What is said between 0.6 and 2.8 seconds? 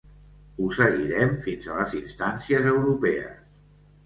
Ho seguirem fins a les instàncies